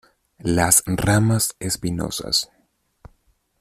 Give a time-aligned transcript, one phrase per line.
[0.55, 2.49] Las ramas espinosas.